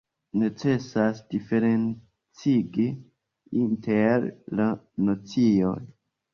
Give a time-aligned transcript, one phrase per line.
[0.43, 2.87] Necesas diferencigi
[3.67, 4.69] inter la
[5.07, 5.81] nocioj.